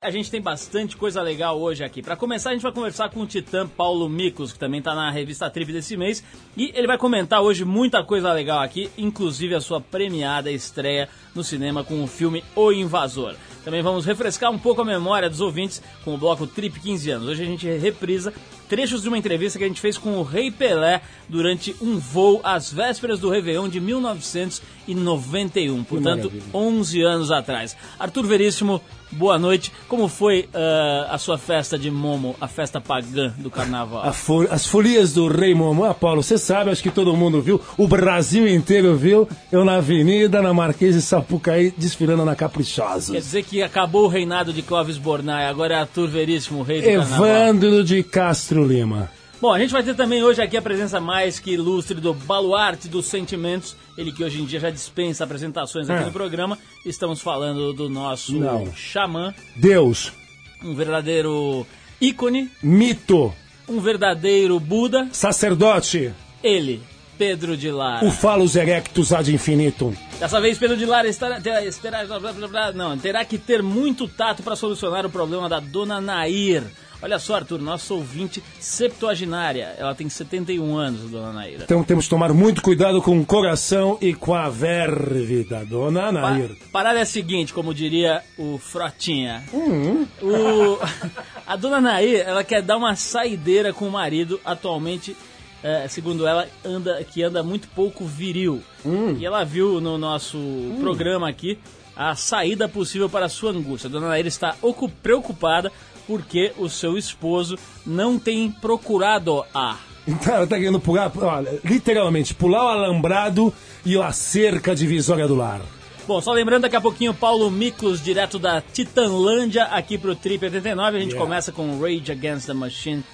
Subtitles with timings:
[0.00, 2.00] A gente tem bastante coisa legal hoje aqui.
[2.00, 5.10] Para começar, a gente vai conversar com o titã Paulo Micos, que também está na
[5.10, 6.22] revista Trip desse mês,
[6.56, 11.42] e ele vai comentar hoje muita coisa legal aqui, inclusive a sua premiada estreia no
[11.42, 13.34] cinema com o filme O Invasor.
[13.64, 17.28] Também vamos refrescar um pouco a memória dos ouvintes com o bloco Trip 15 anos.
[17.28, 18.32] Hoje a gente reprisa
[18.68, 22.40] trechos de uma entrevista que a gente fez com o Rei Pelé durante um voo
[22.44, 27.76] às vésperas do Réveillon de 1991, portanto, 11 anos atrás.
[27.98, 28.80] Arthur Veríssimo,
[29.10, 29.72] boa noite.
[29.88, 34.12] Como foi uh, a sua festa de Momo, a festa pagã do carnaval?
[34.12, 35.84] Fo as folias do Rei Momo.
[35.84, 39.76] Ah, Paulo, você sabe, acho que todo mundo viu, o Brasil inteiro viu, eu na
[39.76, 43.12] avenida, na Marquês de Sapucaí, desfilando na Caprichosa.
[43.12, 46.80] Quer dizer que acabou o reinado de Clóvis Bornai, agora é Arthur Veríssimo, o rei
[46.80, 47.26] do Evandro carnaval.
[47.26, 49.17] Evandro de Castro Lima.
[49.40, 52.88] Bom, a gente vai ter também hoje aqui a presença mais que ilustre do Baluarte
[52.88, 56.06] dos Sentimentos, ele que hoje em dia já dispensa apresentações aqui é.
[56.06, 56.58] no programa.
[56.84, 58.66] Estamos falando do nosso Não.
[58.74, 59.32] xamã.
[59.54, 60.12] Deus.
[60.60, 61.64] Um verdadeiro
[62.00, 62.50] ícone.
[62.60, 63.32] Mito.
[63.68, 65.08] Um verdadeiro Buda.
[65.12, 66.12] Sacerdote.
[66.42, 66.82] Ele,
[67.16, 68.04] Pedro de Lara.
[68.04, 69.94] O Falos Erectus ad infinitum.
[70.18, 74.56] Dessa vez, Pedro de Lara estará, terá, terá, não, terá que ter muito tato para
[74.56, 76.64] solucionar o problema da dona Nair
[77.00, 79.74] Olha só, Arthur, nosso ouvinte septuaginária.
[79.78, 81.62] Ela tem 71 anos, dona Naira.
[81.62, 86.10] Então temos que tomar muito cuidado com o coração e com a verve da dona
[86.10, 86.54] Naira.
[86.72, 89.44] Pa parada é a seguinte, como diria o Frotinha.
[89.52, 90.06] Uhum.
[90.20, 90.78] O...
[91.46, 95.16] a dona Nair, ela quer dar uma saideira com o marido atualmente.
[95.62, 98.62] É, segundo ela, anda que anda muito pouco viril.
[98.84, 99.16] Hum.
[99.18, 100.78] E ela viu no nosso hum.
[100.80, 101.58] programa aqui
[101.96, 103.88] a saída possível para a sua angústia.
[103.88, 104.56] A dona Nair está
[105.02, 105.72] preocupada
[106.08, 107.56] porque o seu esposo
[107.86, 109.76] não tem procurado a.
[110.08, 113.52] Então ela tá querendo pular, olha, literalmente, pular o alambrado
[113.84, 115.60] e a cerca divisória do lar.
[116.06, 120.96] Bom, só lembrando daqui a pouquinho Paulo Miklos, direto da Titanlândia, aqui pro Trip 89.
[120.96, 121.22] A gente yeah.
[121.22, 123.04] começa com Rage Against the Machine,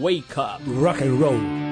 [0.00, 0.68] Wake Up.
[0.68, 1.69] Rock and Roll.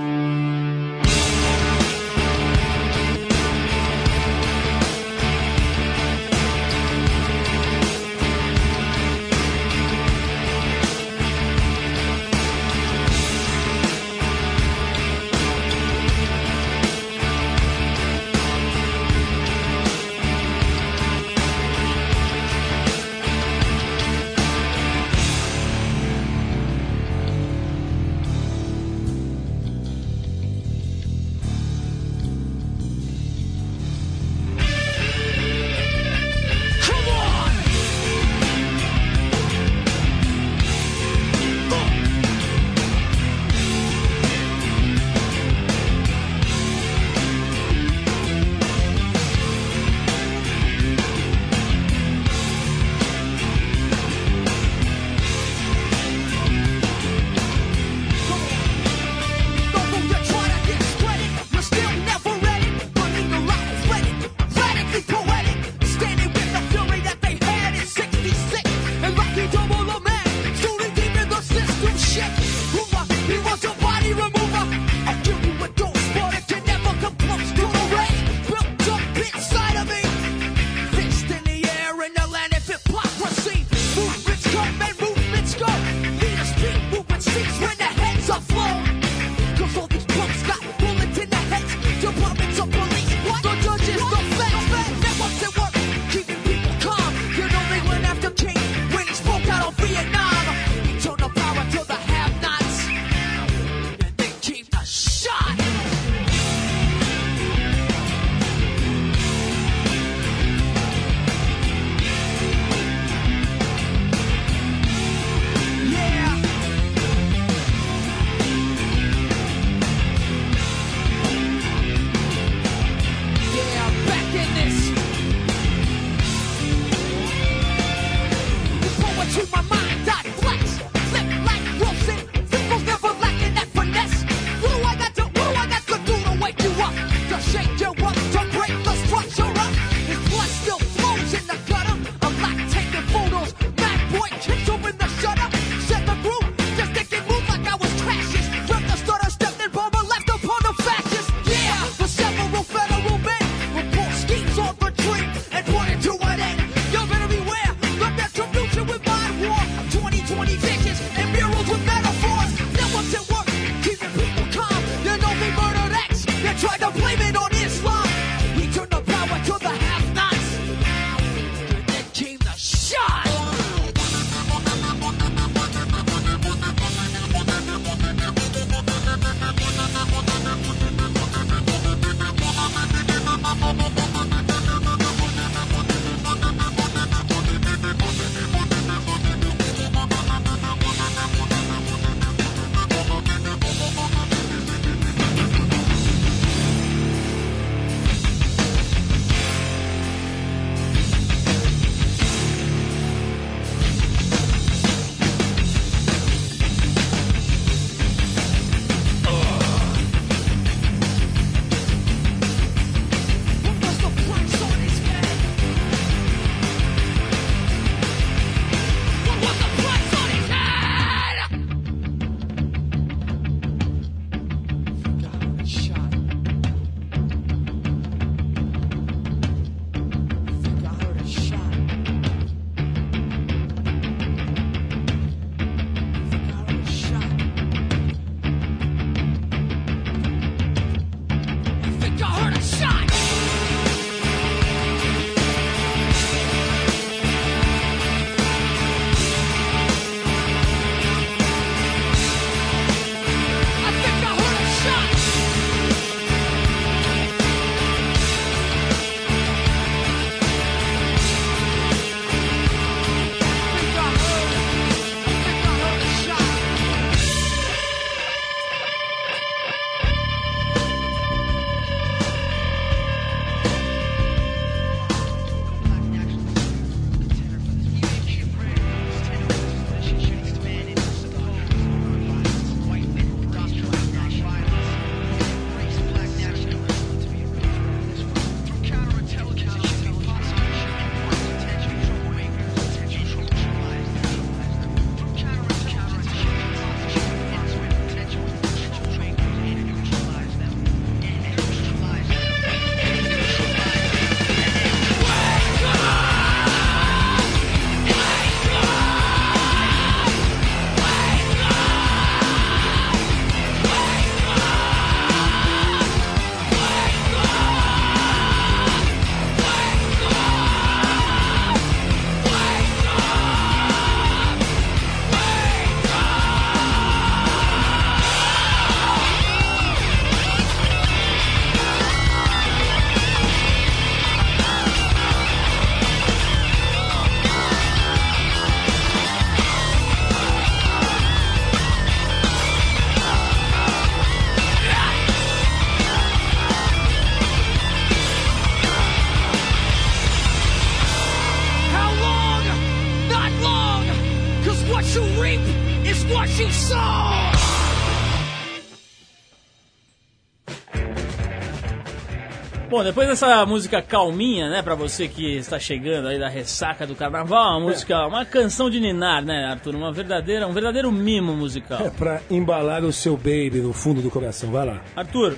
[363.08, 367.78] Depois dessa música calminha, né, pra você que está chegando aí da ressaca do carnaval,
[367.78, 369.94] uma música, uma canção de ninar, né, Arthur?
[369.94, 372.06] Uma verdadeira, um verdadeiro mimo musical.
[372.06, 375.02] É pra embalar o seu baby no fundo do coração, vai lá.
[375.16, 375.56] Arthur,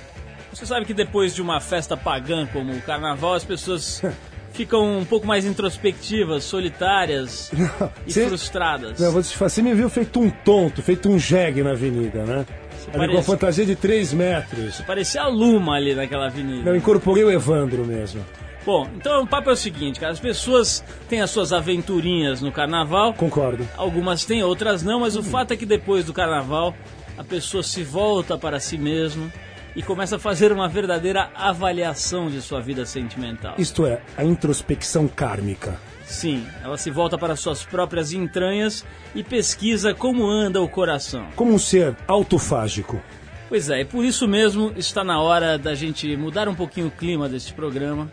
[0.53, 4.01] você sabe que depois de uma festa pagã como o carnaval, as pessoas
[4.53, 8.97] ficam um pouco mais introspectivas, solitárias não, e cê, frustradas.
[8.97, 12.45] Não, você me viu feito um tonto, feito um jegue na avenida, né?
[12.93, 14.81] Ali com a fantasia de 3 metros.
[14.81, 16.69] Parecia a Luma ali naquela avenida.
[16.69, 18.25] Eu incorporei o Evandro mesmo.
[18.65, 20.13] Bom, então o papo é o seguinte, cara.
[20.13, 23.13] As pessoas têm as suas aventurinhas no carnaval.
[23.13, 23.67] Concordo.
[23.75, 26.75] Algumas têm, outras não, mas o fato é que depois do carnaval
[27.17, 29.31] a pessoa se volta para si mesma
[29.75, 33.55] e começa a fazer uma verdadeira avaliação de sua vida sentimental.
[33.57, 35.79] Isto é, a introspecção kármica.
[36.11, 41.27] Sim, ela se volta para suas próprias entranhas e pesquisa como anda o coração.
[41.37, 43.01] Como um ser autofágico.
[43.47, 46.91] Pois é, e por isso mesmo está na hora da gente mudar um pouquinho o
[46.91, 48.11] clima deste programa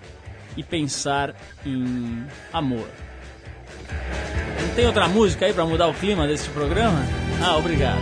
[0.56, 1.34] e pensar
[1.66, 2.86] em amor.
[4.62, 7.04] Não tem outra música aí para mudar o clima deste programa?
[7.42, 8.00] Ah, obrigado.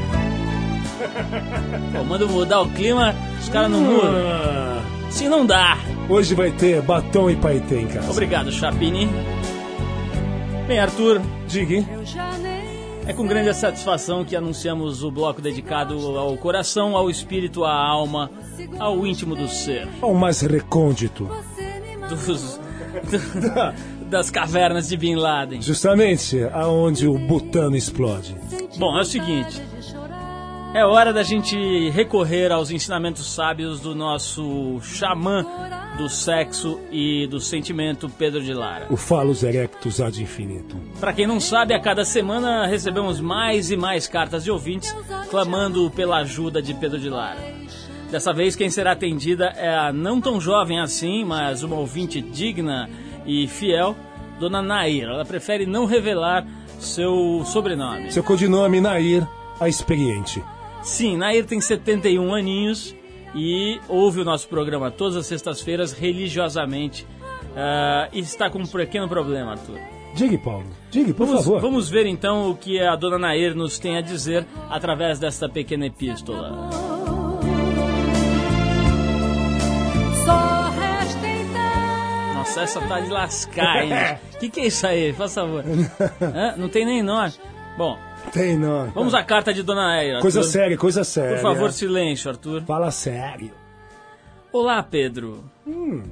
[1.97, 4.77] Pô, manda mudar o clima, os caras não mudam.
[5.11, 5.79] Se não dá.
[6.07, 8.11] Hoje vai ter batom e paetê em casa.
[8.11, 9.09] Obrigado, Chapini.
[10.67, 11.77] Bem, Arthur, diga.
[13.07, 18.31] É com grande satisfação que anunciamos o bloco dedicado ao coração, ao espírito, à alma,
[18.79, 19.87] ao íntimo do ser.
[20.03, 21.31] Ao mais recôndito.
[22.09, 22.59] Dos,
[23.05, 25.63] do, das cavernas de Bin Laden.
[25.63, 28.37] Justamente aonde o butano explode.
[28.77, 29.63] Bom, é o seguinte.
[30.75, 35.45] É hora da gente recorrer aos ensinamentos sábios do nosso xamã
[35.97, 38.87] do sexo e do sentimento Pedro de Lara.
[38.91, 40.79] O Falos Erectus ad infinitum.
[41.01, 44.95] Para quem não sabe, a cada semana recebemos mais e mais cartas de ouvintes
[45.31, 47.41] clamando pela ajuda de Pedro de Lara.
[48.11, 52.89] Dessa vez, quem será atendida é a não tão jovem assim, mas uma ouvinte digna
[53.25, 53.97] e fiel,
[54.39, 55.09] Dona Nair.
[55.09, 56.47] Ela prefere não revelar
[56.79, 58.13] seu sobrenome.
[58.13, 59.27] Seu codinome Nair,
[59.59, 60.43] a experiente.
[60.87, 62.95] Sim, Nair tem 71 aninhos
[63.35, 67.03] e ouve o nosso programa todas as sextas-feiras religiosamente.
[67.03, 69.81] Uh, e está com um pequeno problema, Arthur.
[70.15, 70.65] Diga, Paulo.
[70.89, 71.61] Diga, por vamos, favor.
[71.61, 75.87] Vamos ver então o que a dona Nair nos tem a dizer através desta pequena
[75.87, 76.71] epístola.
[82.33, 84.19] Nossa, essa tá de lascar, hein?
[84.35, 85.13] O que, que é isso aí?
[85.13, 85.65] Faz favor.
[86.23, 86.55] Hã?
[86.57, 87.41] Não tem nem nós.
[87.77, 87.99] Bom,
[88.33, 88.91] tem não.
[88.91, 90.21] Vamos à carta de Dona Eira.
[90.21, 91.37] Coisa séria, coisa séria.
[91.37, 92.63] Por favor, silêncio, Arthur.
[92.63, 93.51] Fala sério.
[94.53, 95.45] Olá, Pedro.
[95.67, 96.03] Hum.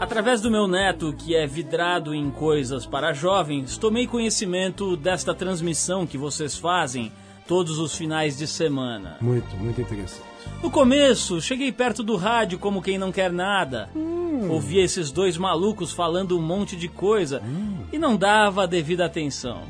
[0.00, 6.06] Através do meu neto, que é vidrado em coisas para jovens, tomei conhecimento desta transmissão
[6.06, 7.12] que vocês fazem
[7.46, 9.16] todos os finais de semana.
[9.20, 10.22] Muito, muito interessante.
[10.62, 13.90] No começo, cheguei perto do rádio como quem não quer nada.
[13.94, 14.48] Hum.
[14.48, 17.78] Ouvia esses dois malucos falando um monte de coisa hum.
[17.92, 19.62] e não dava a devida atenção.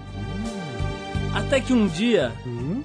[1.34, 2.82] Até que um dia uhum.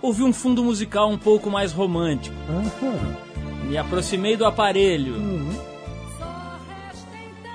[0.00, 2.36] ouvi um fundo musical um pouco mais romântico.
[2.48, 3.68] Uhum.
[3.68, 5.50] Me aproximei do aparelho uhum.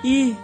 [0.04, 0.36] e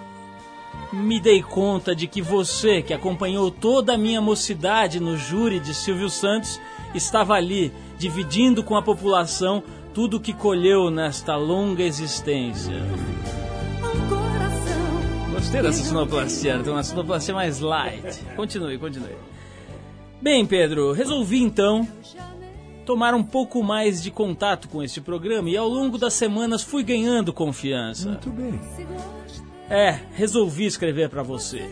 [0.91, 5.73] me dei conta de que você, que acompanhou toda a minha mocidade no júri de
[5.73, 6.59] Silvio Santos,
[6.95, 9.61] estava ali, dividindo com a população
[9.93, 12.75] tudo o que colheu nesta longa existência.
[15.31, 18.23] Gostei dessa sonoplastia, tem uma sonoplastia mais light.
[18.35, 19.15] Continue, continue.
[20.21, 21.87] Bem, Pedro, resolvi então
[22.85, 26.83] tomar um pouco mais de contato com este programa e ao longo das semanas fui
[26.83, 28.09] ganhando confiança.
[28.09, 28.59] Muito bem.
[29.69, 31.69] É, resolvi escrever para você.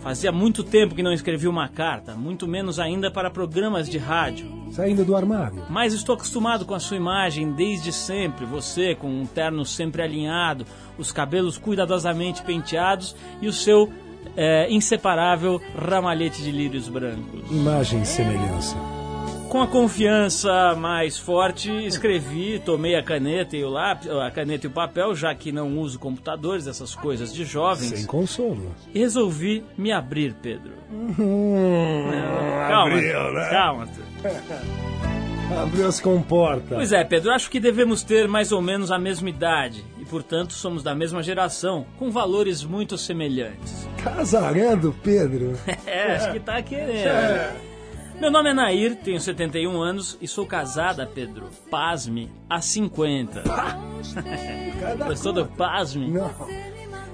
[0.00, 4.50] Fazia muito tempo que não escrevi uma carta, muito menos ainda para programas de rádio.
[4.70, 5.64] Saindo do armário.
[5.70, 8.44] Mas estou acostumado com a sua imagem desde sempre.
[8.44, 10.66] Você com um terno sempre alinhado,
[10.98, 13.90] os cabelos cuidadosamente penteados e o seu
[14.36, 17.50] é, inseparável ramalhete de lírios brancos.
[17.50, 18.76] Imagem e semelhança.
[19.48, 24.68] Com a confiança mais forte, escrevi, tomei a caneta e o lápis, a caneta e
[24.68, 27.90] o papel, já que não uso computadores, essas coisas de jovens.
[27.90, 28.74] Sem consolo.
[28.92, 30.72] Resolvi me abrir, Pedro.
[30.90, 32.10] Hum,
[32.68, 33.48] calma, abriu, né?
[33.48, 33.88] calma.
[35.52, 36.76] Abriu as comportas.
[36.76, 40.52] Pois é, Pedro, acho que devemos ter mais ou menos a mesma idade e, portanto,
[40.52, 43.88] somos da mesma geração, com valores muito semelhantes.
[44.02, 45.58] Casarando, Pedro?
[45.86, 47.06] é, acho que tá querendo.
[47.06, 47.56] É.
[48.20, 51.48] Meu nome é Nair, tenho 71 anos e sou casada, Pedro.
[51.70, 53.42] Pasme, há 50.
[55.06, 56.08] Gostou do pasme?
[56.08, 56.30] Não.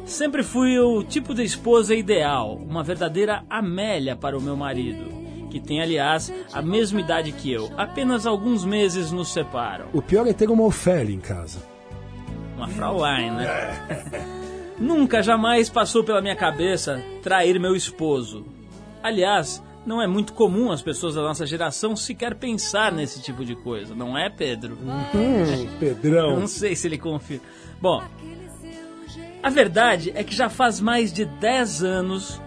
[0.05, 5.20] Sempre fui o tipo de esposa ideal, uma verdadeira Amélia para o meu marido
[5.51, 7.71] que tem, aliás, a mesma idade que eu.
[7.77, 9.89] Apenas alguns meses nos separam.
[9.93, 11.63] O pior é ter uma Ofélia em casa.
[12.57, 14.27] Uma Fraulein, né?
[14.79, 18.47] Nunca, jamais passou pela minha cabeça trair meu esposo.
[19.03, 23.55] Aliás, não é muito comum as pessoas da nossa geração sequer pensar nesse tipo de
[23.57, 24.79] coisa, não é, Pedro?
[24.83, 26.39] Hum, Pedrão.
[26.39, 27.41] Não sei se ele confia.
[27.81, 28.03] Bom,
[29.43, 32.41] a verdade é que já faz mais de 10 anos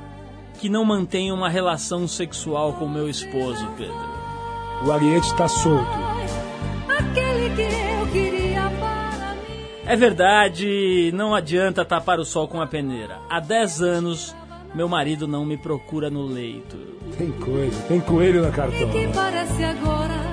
[0.64, 3.94] que não mantenho uma relação sexual com meu esposo, Pedro.
[4.86, 5.86] O Ariete tá solto.
[6.88, 9.66] Aquele que eu queria para mim.
[9.86, 13.20] É verdade, não adianta tapar o sol com a peneira.
[13.30, 14.34] Há 10 anos,
[14.74, 16.78] meu marido não me procura no leito.
[17.18, 19.12] Tem coisa, tem coelho na E que cartola.
[19.14, 20.33] parece agora.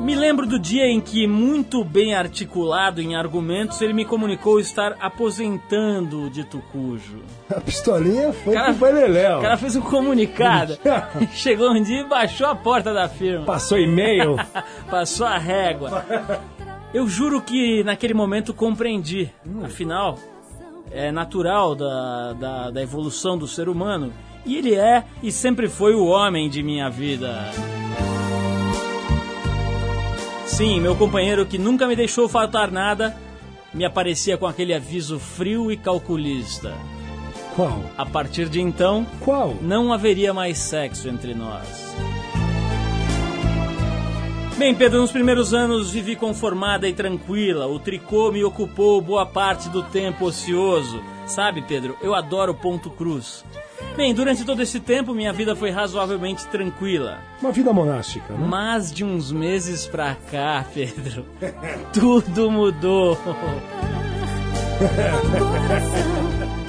[0.00, 4.96] Me lembro do dia em que, muito bem articulado em argumentos, ele me comunicou estar
[5.00, 7.22] aposentando o dito cujo.
[7.50, 9.38] A pistolinha foi Cara- pro Beleléu.
[9.38, 10.76] O cara fez um comunicado.
[11.32, 13.44] Chegou um dia e baixou a porta da firma.
[13.46, 14.36] Passou e-mail.
[14.90, 16.04] Passou a régua.
[16.92, 19.30] Eu juro que naquele momento compreendi.
[19.64, 20.18] Afinal,
[20.90, 24.12] é natural da, da, da evolução do ser humano.
[24.46, 27.50] E ele é e sempre foi o homem de minha vida.
[30.46, 33.16] Sim, meu companheiro que nunca me deixou faltar nada,
[33.72, 36.72] me aparecia com aquele aviso frio e calculista.
[37.56, 37.82] Qual?
[37.96, 39.56] A partir de então, Qual?
[39.60, 41.94] não haveria mais sexo entre nós.
[44.56, 47.66] Bem, Pedro, nos primeiros anos vivi conformada e tranquila.
[47.66, 51.02] O tricô me ocupou boa parte do tempo ocioso.
[51.26, 53.44] Sabe, Pedro, eu adoro ponto cruz.
[53.96, 57.18] Bem, durante todo esse tempo minha vida foi razoavelmente tranquila.
[57.40, 58.46] Uma vida monástica, né?
[58.46, 61.24] Mas de uns meses pra cá, Pedro,
[61.92, 63.16] tudo mudou.
[63.16, 63.94] Um.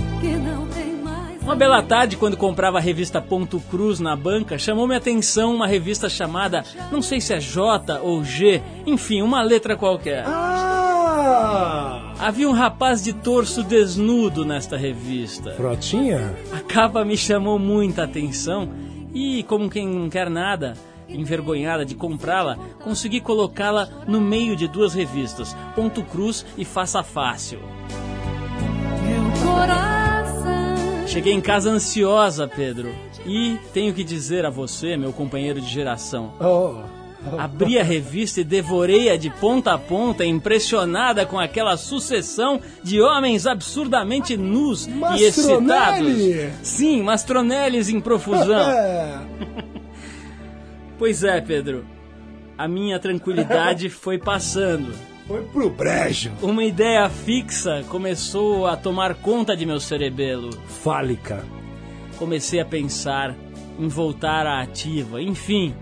[1.46, 5.68] Uma bela tarde, quando comprava a revista Ponto Cruz na banca, chamou minha atenção uma
[5.68, 10.24] revista chamada, não sei se é J ou G, enfim, uma letra qualquer.
[10.26, 12.05] Ah!
[12.20, 15.52] Havia um rapaz de torso desnudo nesta revista.
[15.54, 16.34] Frotinha?
[16.54, 18.70] A capa me chamou muita atenção
[19.14, 20.74] e, como quem não quer nada,
[21.10, 27.60] envergonhada de comprá-la, consegui colocá-la no meio de duas revistas, Ponto Cruz e Faça Fácil.
[29.04, 31.08] Meu coração.
[31.08, 32.90] Cheguei em casa ansiosa, Pedro,
[33.26, 36.76] e tenho que dizer a você, meu companheiro de geração, Oh.
[37.38, 43.48] Abri a revista e devorei-a de ponta a ponta, impressionada com aquela sucessão de homens
[43.48, 45.62] absurdamente nus e excitados.
[45.64, 46.54] Mastronelli!
[46.62, 48.46] Sim, mastronelles em profusão.
[48.76, 49.20] É.
[50.98, 51.86] pois é, Pedro.
[52.58, 54.94] A minha tranquilidade foi passando.
[55.28, 56.32] Foi pro brejo.
[56.42, 60.52] Uma ideia fixa começou a tomar conta de meu cerebelo.
[60.68, 61.44] Fálica.
[62.18, 63.36] Comecei a pensar
[63.80, 65.76] em voltar à ativa, enfim,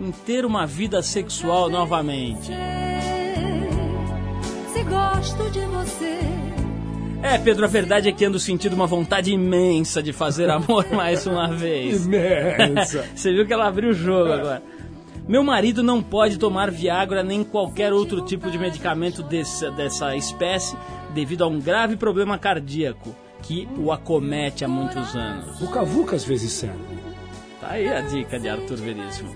[0.00, 2.52] em ter uma vida sexual novamente.
[4.72, 6.20] Se gosto de você.
[7.22, 11.26] É, Pedro, a verdade é que ando sentindo uma vontade imensa de fazer amor mais
[11.26, 12.06] uma vez.
[12.06, 13.04] Imensa.
[13.14, 14.62] Você viu que ela abriu o jogo agora.
[15.26, 20.76] Meu marido não pode tomar Viagra nem qualquer outro tipo de medicamento desse, dessa espécie
[21.14, 23.12] devido a um grave problema cardíaco
[23.42, 25.58] que o acomete há muitos anos.
[25.58, 26.78] Vuca Vuca às vezes serve.
[27.60, 29.34] Tá aí a dica de Arthur Veríssimo.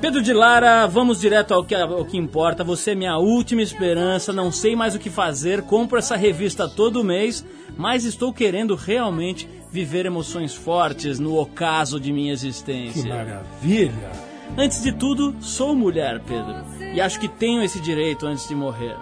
[0.00, 2.64] Pedro de Lara, vamos direto ao que, ao que importa.
[2.64, 5.62] Você é minha última esperança, não sei mais o que fazer.
[5.62, 7.44] Compro essa revista todo mês,
[7.76, 13.14] mas estou querendo realmente viver emoções fortes no ocaso de minha Que existência.
[13.14, 14.10] maravilha.
[14.56, 16.56] Antes de tudo, sou mulher, Pedro,
[16.94, 18.96] e acho que tenho esse direito antes de morrer.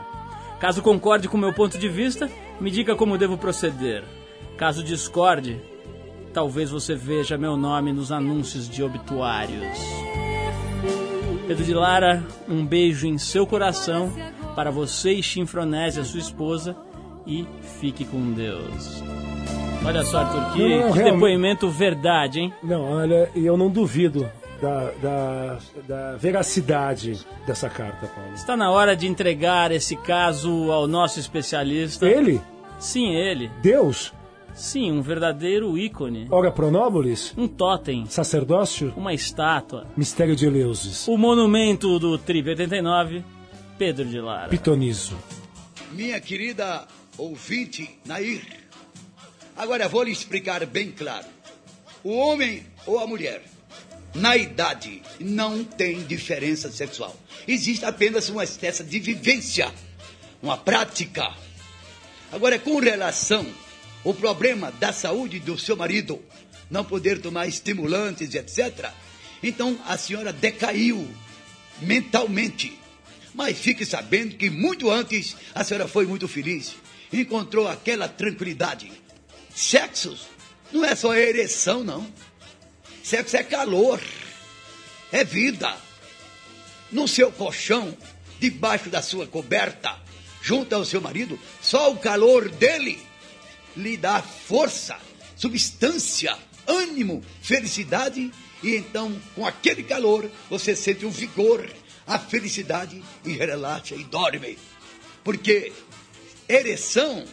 [0.58, 2.28] Caso concorde com meu ponto de vista,
[2.60, 4.02] me diga como devo proceder.
[4.56, 5.58] Caso discorde,
[6.34, 9.78] talvez você veja meu nome nos anúncios de obituários.
[11.48, 14.12] Pedro de Lara, um beijo em seu coração
[14.54, 16.76] para você e Chinfronésia, sua esposa,
[17.26, 17.46] e
[17.80, 19.02] fique com Deus.
[19.82, 22.52] Olha só, Arthur, que, Não, não, que depoimento verdade, hein?
[22.62, 28.34] Não, olha, eu não duvido da, da, da veracidade dessa carta, Paulo.
[28.34, 32.06] Está na hora de entregar esse caso ao nosso especialista.
[32.06, 32.42] Ele?
[32.78, 33.50] Sim, ele.
[33.62, 34.12] Deus?
[34.58, 36.26] Sim, um verdadeiro ícone.
[36.32, 37.32] Ora pronóbulis?
[37.38, 38.06] Um totem.
[38.06, 38.92] Sacerdócio?
[38.96, 39.86] Uma estátua.
[39.96, 41.06] Mistério de Eleusis.
[41.06, 43.24] O monumento do Trip 89,
[43.78, 44.48] Pedro de Lara.
[44.48, 45.16] Pitonizo.
[45.92, 48.42] Minha querida ouvinte Nair,
[49.56, 51.26] agora vou lhe explicar bem claro.
[52.02, 53.44] O homem ou a mulher,
[54.12, 57.14] na idade, não tem diferença sexual.
[57.46, 59.72] Existe apenas uma espécie de vivência,
[60.42, 61.32] uma prática.
[62.32, 63.46] Agora, com relação
[64.08, 66.18] ao problema da saúde do seu marido,
[66.70, 68.90] não poder tomar estimulantes, etc.
[69.42, 71.06] Então a senhora decaiu
[71.82, 72.78] mentalmente.
[73.34, 76.74] Mas fique sabendo que muito antes a senhora foi muito feliz.
[77.12, 78.90] Encontrou aquela tranquilidade.
[79.54, 80.16] Sexo
[80.72, 82.10] não é só ereção, não.
[83.02, 84.00] Sexo é calor,
[85.12, 85.76] é vida.
[86.90, 87.94] No seu colchão,
[88.40, 89.96] debaixo da sua coberta,
[90.42, 93.07] junto ao seu marido, só o calor dele
[93.78, 94.98] lhe dá força,
[95.36, 96.36] substância,
[96.66, 101.70] ânimo, felicidade, e então, com aquele calor, você sente o vigor,
[102.04, 104.58] a felicidade e relaxa e dorme.
[105.22, 105.72] Porque
[106.48, 107.24] ereção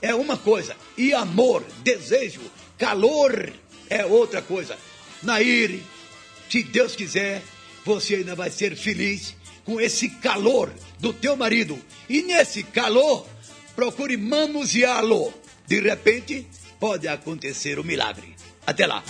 [0.00, 2.40] é uma coisa e amor, desejo,
[2.78, 3.52] calor
[3.90, 4.78] é outra coisa.
[5.20, 5.80] Nair,
[6.48, 7.42] se Deus quiser,
[7.84, 9.34] você ainda vai ser feliz
[9.64, 11.76] com esse calor do teu marido.
[12.08, 13.26] E nesse calor,
[13.74, 15.34] procure manuseá-lo.
[15.68, 16.46] De repente,
[16.80, 18.34] pode acontecer o um milagre.
[18.66, 19.04] Até lá.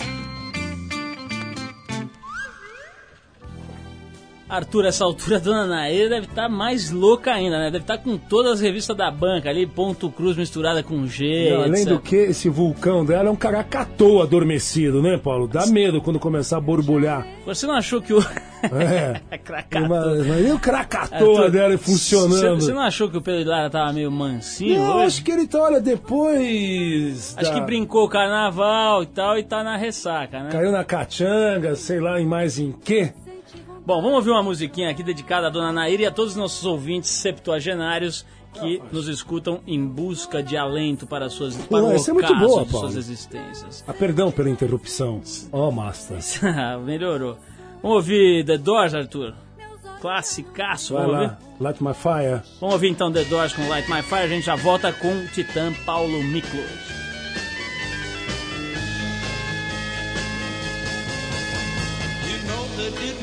[4.49, 7.65] Arthur, essa altura a dona Nair deve estar tá mais louca ainda, né?
[7.65, 11.51] Deve estar tá com todas as revistas da banca ali, ponto cruz misturada com G.
[11.51, 15.47] Não, além do que, esse vulcão dela é um caracatô adormecido, né, Paulo?
[15.47, 17.25] Dá medo quando começar a borbulhar.
[17.45, 18.19] Você não achou que o.
[18.63, 19.21] É.
[19.37, 20.23] Krakatoa.
[20.27, 22.61] Mas, o Krakatoa dela funcionando.
[22.61, 24.79] Você não achou que o Pedro Lara tava meio mansinho?
[24.79, 27.35] Não, acho que ele tá, olha, depois.
[27.37, 27.53] Acho da...
[27.53, 30.49] que brincou o carnaval e tal e tá na ressaca, né?
[30.51, 33.13] Caiu na cachanga, sei lá, em mais em quê.
[33.89, 36.63] Bom, vamos ouvir uma musiquinha aqui dedicada à dona Nair e a todos os nossos
[36.63, 38.23] ouvintes septuagenários
[38.53, 42.65] que nos escutam em busca de alento para suas para Pô, essa é muito boa,
[42.65, 43.83] de suas existências.
[43.87, 45.23] Ah, perdão pela interrupção.
[45.51, 46.19] Ó, oh, Master.
[46.85, 47.39] Melhorou.
[47.81, 49.33] Vamos ouvir The Doors, Arthur.
[49.99, 51.23] Classicaço, Vai vamos lá.
[51.23, 51.37] ouvir?
[51.59, 52.41] Light My Fire.
[52.61, 54.21] Vamos ouvir então The Doors com Light My Fire.
[54.21, 57.08] A gente já volta com o Titã Paulo Miklos.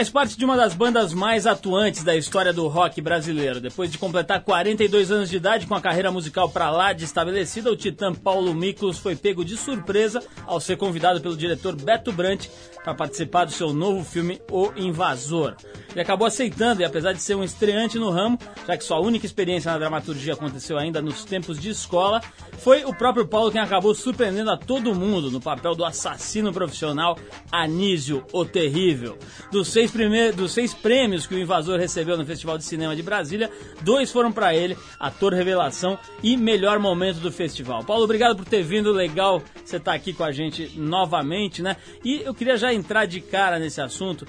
[0.00, 3.60] Faz parte de uma das bandas mais atuantes da história do rock brasileiro.
[3.60, 7.70] Depois de completar 42 anos de idade com a carreira musical pra lá de estabelecida,
[7.70, 12.46] o titã Paulo Miklos foi pego de surpresa ao ser convidado pelo diretor Beto Brant
[12.82, 15.54] para participar do seu novo filme O Invasor.
[15.92, 19.26] Ele acabou aceitando e apesar de ser um estreante no ramo, já que sua única
[19.26, 22.20] experiência na dramaturgia aconteceu ainda nos tempos de escola,
[22.58, 27.18] foi o próprio Paulo quem acabou surpreendendo a todo mundo no papel do assassino profissional
[27.50, 29.18] Anísio o Terrível.
[29.50, 33.02] Dos seis, primeiros, dos seis prêmios que o Invasor recebeu no Festival de Cinema de
[33.02, 33.50] Brasília,
[33.82, 37.84] dois foram para ele, ator revelação e melhor momento do festival.
[37.84, 41.76] Paulo, obrigado por ter vindo, legal você estar aqui com a gente novamente, né?
[42.04, 44.26] E eu queria já entrar de cara nesse assunto.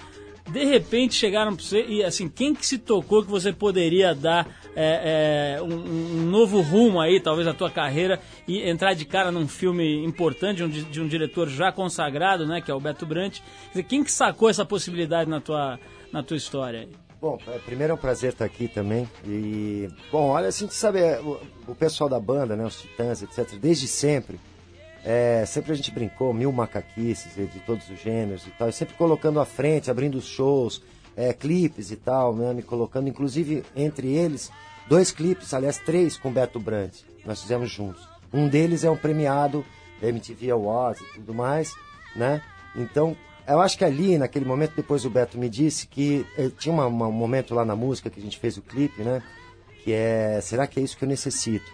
[0.50, 4.48] De repente chegaram para você e assim, quem que se tocou que você poderia dar
[4.76, 9.32] é, é, um, um novo rumo aí, talvez a tua carreira e entrar de cara
[9.32, 13.06] num filme importante de um, de um diretor já consagrado, né, que é o Beto
[13.06, 13.40] Brant.
[13.70, 15.80] Dizer, quem que sacou essa possibilidade na tua,
[16.12, 16.82] na tua história?
[16.82, 16.90] aí?
[17.22, 19.08] Bom, é, primeiro é um prazer estar aqui também.
[19.28, 23.22] E, bom, olha, a gente sabe, é, o, o pessoal da banda, né, os Titãs,
[23.22, 24.40] etc., desde sempre,
[25.04, 28.94] é, sempre a gente brincou, mil macaquices de todos os gêneros e tal, e sempre
[28.96, 30.82] colocando à frente, abrindo os shows,
[31.16, 34.52] é, clipes e tal, né, me colocando, inclusive, entre eles,
[34.88, 38.08] dois clipes, aliás, três com Beto Brandt, nós fizemos juntos.
[38.34, 39.66] Um deles é um premiado
[40.02, 41.74] da MTV Awards e tudo mais,
[42.16, 42.42] né?
[42.76, 43.16] Então,
[43.48, 46.86] eu acho que ali, naquele momento, depois o Beto me disse que eh, tinha uma-
[46.88, 49.22] uma- um momento lá na música que a gente fez o clipe, né?
[49.84, 51.70] Que é Será que é isso que eu necessito?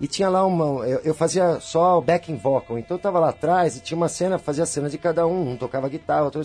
[0.00, 0.86] E tinha lá uma.
[0.86, 4.38] Eu, eu fazia só backing vocal, então eu tava lá atrás e tinha uma cena,
[4.38, 6.42] fazia a cena de cada um, um tocava guitarra, outro.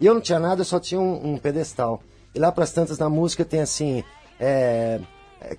[0.00, 2.00] E eu não tinha nada, eu só tinha um, um pedestal.
[2.34, 4.04] E lá pras tantas na música tem assim.
[4.38, 5.00] é,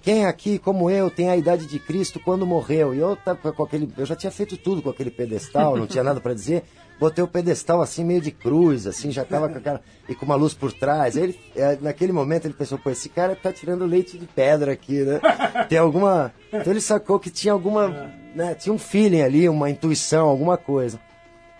[0.02, 2.96] quem aqui, como eu, tem a idade de Cristo quando morreu?
[2.96, 3.92] E eu tava com aquele.
[3.98, 6.64] Eu já tinha feito tudo com aquele pedestal, não tinha nada para dizer.
[7.04, 9.82] Botei o pedestal assim, meio de cruz, assim, já tava com aquela.
[10.08, 11.18] E com uma luz por trás.
[11.18, 14.72] Aí ele, é, naquele momento ele pensou, pô, esse cara tá tirando leite de pedra
[14.72, 15.20] aqui, né?
[15.68, 16.34] Tem alguma.
[16.48, 18.10] Então ele sacou que tinha alguma.
[18.34, 20.98] Né, tinha um feeling ali, uma intuição, alguma coisa.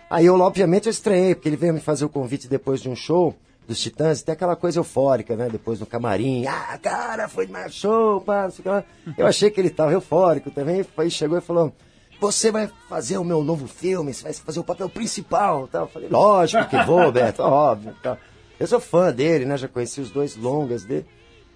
[0.08, 2.96] Aí eu, obviamente, eu estranhei, porque ele veio me fazer o convite depois de um
[2.96, 3.36] show
[3.68, 5.50] dos Titãs, tem aquela coisa eufórica, né?
[5.52, 8.84] Depois no camarim, ah, cara, foi mais show, pá, não sei o que lá.
[9.18, 11.70] Eu achei que ele tava eufórico também, aí chegou e falou,
[12.20, 15.82] você vai fazer o meu novo filme, você vai fazer o papel principal, tal.
[15.82, 18.18] Eu falei, lógico que vou, Beto, óbvio, tal.
[18.58, 19.56] Eu sou fã dele, né?
[19.56, 21.06] Já conheci os dois longas dele.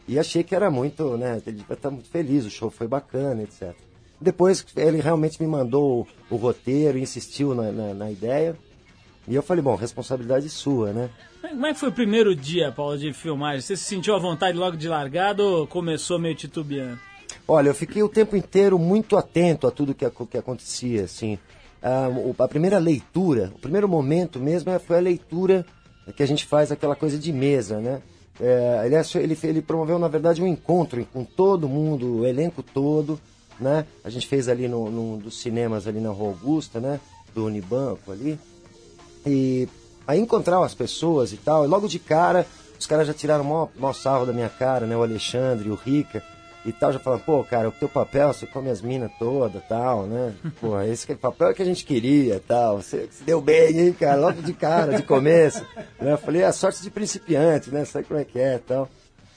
[0.07, 1.41] E achei que era muito, né?
[1.47, 3.75] Ele devia estar muito feliz, o show foi bacana, etc.
[4.21, 8.57] Depois ele realmente me mandou o, roteiro, insistiu na, na, na ideia.
[9.29, 11.11] E eu falei, bom, responsabilidade sua, né?
[11.41, 13.61] Como é que foi o primeiro dia, Paulo, de filmagem?
[13.61, 16.99] Você se sentiu à vontade logo de largada ou começou meio titubeando?
[17.51, 21.39] Olha, eu fiquei o tempo inteiro muito atento a tudo que, que acontecia, assim.
[21.83, 25.65] Ah, o- a primeira leitura, o primeiro momento mesmo é- foi a leitura
[26.15, 28.03] que a gente faz aquela coisa de mesa, né?
[28.41, 33.19] É, ele, ele, ele promoveu, na verdade, um encontro com todo mundo, o elenco todo,
[33.59, 33.85] né?
[34.05, 37.01] A gente fez ali no, num dos cinemas ali na Rua Augusta, né?
[37.35, 38.39] Do Unibanco ali.
[39.27, 39.67] E
[40.07, 42.47] aí encontraram as pessoas e tal, e logo de cara,
[42.79, 44.97] os caras já tiraram o maior, maior sarro da minha cara, né?
[44.97, 46.23] O Alexandre, o Rica
[46.67, 50.03] e tal, já falaram, pô, cara, o teu papel, você come as minas todas tal,
[50.07, 50.35] né?
[50.61, 52.83] Pô, esse que- papel é que a gente queria tal.
[52.83, 54.17] Você se deu bem, hein, cara?
[54.21, 55.65] Logo de cara, de começo.
[56.01, 56.13] né?
[56.13, 57.85] Eu falei, é a sorte de principiante, né?
[57.85, 58.89] Sabe como é que é tal.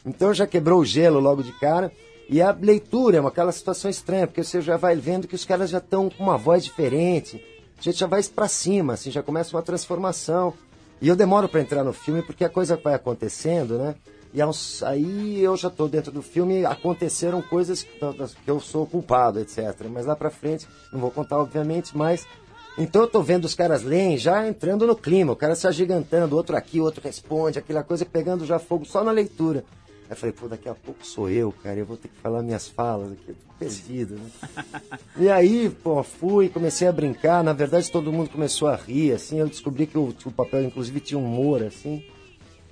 [0.06, 1.92] Então já quebrou o gelo logo de cara.
[2.28, 5.46] E a leitura é uma aquela situação estranha, porque você já vai vendo que os
[5.46, 7.44] caras já estão com uma voz diferente,
[7.78, 10.54] a gente já vai pra cima, assim, já começa uma transformação.
[11.02, 13.96] E eu demoro para entrar no filme porque a coisa vai acontecendo, né?
[14.34, 14.42] E
[14.86, 19.76] aí eu já tô dentro do filme, aconteceram coisas que eu sou culpado, etc.
[19.90, 22.26] Mas lá pra frente, não vou contar, obviamente, mas.
[22.78, 26.38] Então eu tô vendo os caras leem já entrando no clima, o cara se agigantando,
[26.38, 29.66] outro aqui, outro responde, aquela coisa pegando já fogo só na leitura.
[30.06, 32.42] Aí eu falei, pô, daqui a pouco sou eu, cara, eu vou ter que falar
[32.42, 34.30] minhas falas aqui, eu tô perdido, né?
[35.18, 37.44] E aí, pô, fui, comecei a brincar.
[37.44, 39.40] Na verdade, todo mundo começou a rir, assim.
[39.40, 42.04] Eu descobri que o, o papel, inclusive, tinha humor, assim.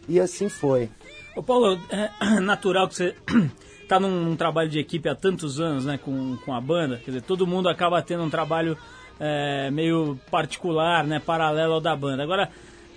[0.09, 0.89] E assim foi.
[1.35, 3.15] Ô Paulo, é natural que você
[3.87, 6.97] tá num, trabalho de equipe há tantos anos, né, com, com a banda.
[6.97, 8.77] Quer dizer, todo mundo acaba tendo um trabalho
[9.19, 12.23] é, meio particular, né, paralelo ao da banda.
[12.23, 12.49] Agora,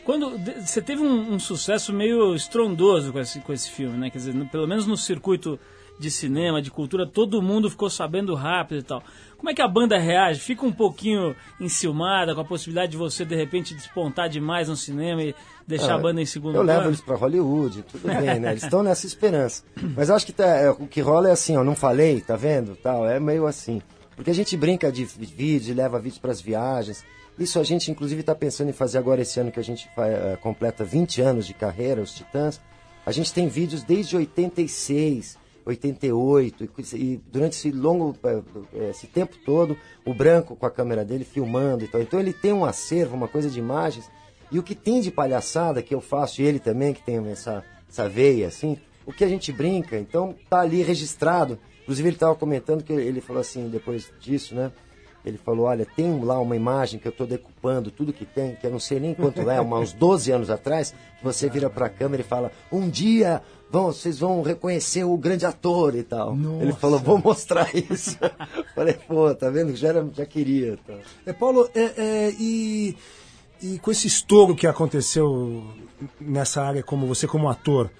[0.05, 4.11] quando você teve um, um sucesso meio estrondoso com esse, com esse filme, né?
[4.11, 5.59] Quer dizer, no- pelo menos no circuito
[5.99, 9.03] de cinema, de cultura, todo mundo ficou sabendo rápido e tal.
[9.42, 10.38] Como é que a banda reage?
[10.38, 15.20] Fica um pouquinho enciumada com a possibilidade de você, de repente, despontar demais no cinema
[15.20, 15.35] e
[15.66, 16.78] deixar Ah, a banda em segundo Eu plano?
[16.78, 18.52] levo eles pra Hollywood, tudo bem, né?
[18.52, 19.64] Eles estão nessa esperança.
[19.96, 22.37] Mas eu acho que tá- é, o que rola é assim, ó, não falei, tá
[22.37, 22.76] vendo?
[22.76, 23.83] Tal, é meio assim.
[24.14, 27.05] Porque a gente brinca de vídeos e leva vídeos pras viagens.
[27.37, 30.38] Isso a gente, inclusive, está pensando em fazer agora esse ano que a gente eh,
[30.40, 32.61] completa 20 anos de carreira, os Titãs.
[33.05, 38.42] A gente tem vídeos desde 86, 88, e, e durante esse longo, eh,
[38.75, 42.01] eh, esse tempo todo, o Branco com a câmera dele filmando e tal.
[42.01, 44.11] Então ele tem um acervo, uma coisa de imagens.
[44.51, 47.64] E o que tem de palhaçada que eu faço, e ele também, que tem essa,
[47.88, 51.59] essa veia, assim, o que a gente brinca, então tá ali registrado.
[51.83, 54.70] Inclusive ele estava comentando que ele falou assim, depois disso, né?
[55.24, 58.66] Ele falou, olha, tem lá uma imagem que eu estou decupando tudo que tem, que
[58.66, 61.88] eu não sei nem quanto é, uns 12 anos atrás, que você vira para a
[61.88, 66.37] câmera e fala, um dia vão, vocês vão reconhecer o grande ator e tal.
[66.61, 68.18] Ele falou, vou mostrar isso.
[68.74, 69.74] Falei, pô, tá vendo?
[69.74, 70.76] Já, era, já queria.
[70.87, 70.94] Tá.
[71.24, 72.96] É, Paulo, é, é, e,
[73.62, 75.64] e com esse estouro que aconteceu
[76.20, 77.90] nessa área como você como ator,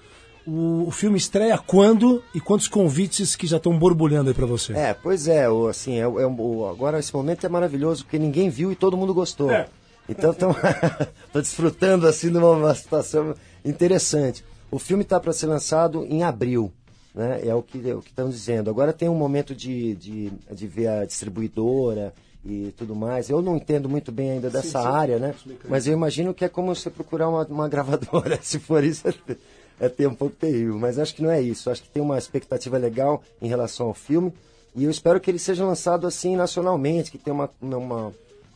[0.45, 4.73] o, o filme estreia quando e quantos convites que já estão borbulhando aí pra você?
[4.73, 8.49] É, pois é, o, assim, é, é o- agora esse momento é maravilhoso, porque ninguém
[8.49, 9.51] viu e todo mundo gostou.
[9.51, 9.67] É.
[10.07, 10.53] Então estou
[11.41, 14.43] desfrutando assim de uma, uma situação interessante.
[14.69, 16.71] O filme está para ser lançado em abril,
[17.15, 17.41] né?
[17.45, 18.69] É o que é o que estão dizendo.
[18.69, 22.13] Agora tem um momento de, de, de ver a distribuidora
[22.45, 23.29] e tudo mais.
[23.29, 25.33] Eu não entendo muito bem ainda dessa área, né?
[25.69, 28.37] Mas eu imagino que é como você procurar uma, uma gravadora.
[28.43, 29.07] Se for isso,
[29.79, 30.77] é, é ter um pouco terrível.
[30.79, 31.69] Mas acho que não é isso.
[31.69, 34.33] Acho que tem uma expectativa legal em relação ao filme.
[34.75, 37.49] E eu espero que ele seja lançado assim nacionalmente, que tenha uma.
[37.61, 38.11] uma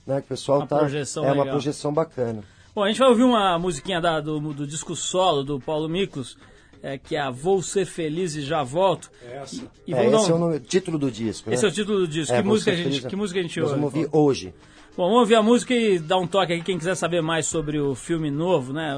[0.05, 0.79] né, que o pessoal Uma tá.
[0.79, 1.51] projeção é uma legal.
[1.55, 2.41] projeção bacana.
[2.73, 6.37] Bom, a gente vai ouvir uma musiquinha da- do, do disco solo do Paulo Miklos,
[6.81, 9.11] é, que é a Vou Ser Feliz e Já Volto.
[9.29, 9.63] Essa.
[9.85, 11.51] E É, vamos dar esse um- é o nome- título do disco.
[11.51, 11.69] Esse né?
[11.69, 12.33] é o título do disco.
[12.33, 13.81] É, que, música a gente, Feliz- que música a gente Nós ouve?
[13.81, 14.53] vamos ouvir hoje.
[14.97, 16.63] Bom, vamos ouvir a música e dar um toque aqui.
[16.63, 18.95] Quem quiser saber mais sobre o filme novo, né?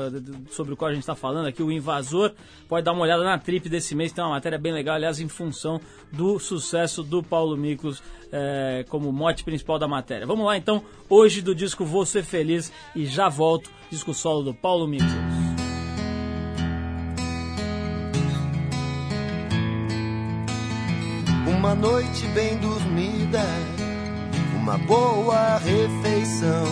[0.50, 2.32] Sobre o qual a gente está falando aqui, o Invasor,
[2.70, 4.14] pode dar uma olhada na trip desse mês.
[4.14, 9.12] Tem uma matéria bem legal, aliás, em função do sucesso do Paulo Miklos é, como
[9.12, 10.26] mote principal da matéria.
[10.26, 14.54] Vamos lá então, hoje do disco Vou Ser Feliz e Já Volto, disco solo do
[14.54, 15.12] Paulo Miklos.
[21.46, 23.44] Uma noite bem dormida,
[24.70, 26.68] uma boa refeição.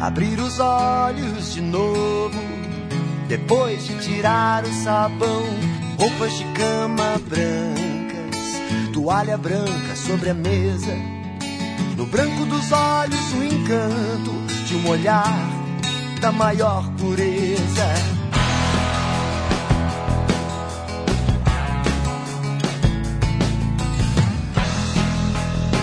[0.00, 2.40] Abrir os olhos de novo,
[3.28, 5.44] depois de tirar o sabão.
[5.98, 8.60] Roupas de cama brancas,
[8.92, 10.94] toalha branca sobre a mesa.
[11.96, 14.32] No branco dos olhos, o encanto
[14.66, 15.32] de um olhar
[16.20, 17.86] da maior pureza.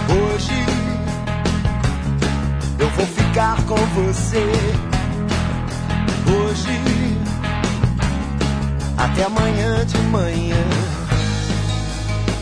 [0.10, 0.63] Hoje
[3.34, 4.52] ficar com você.
[6.30, 6.80] Hoje
[8.96, 10.64] até amanhã de manhã.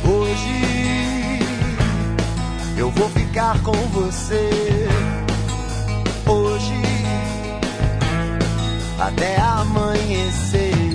[0.04, 1.40] Hoje
[2.76, 4.50] eu vou ficar com você.
[6.28, 6.82] Hoje
[9.00, 10.92] até amanhecer.